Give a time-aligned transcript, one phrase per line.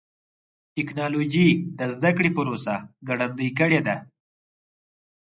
[0.75, 2.75] ټکنالوجي د زدهکړې پروسه
[3.07, 3.95] ګړندۍ کړې ده.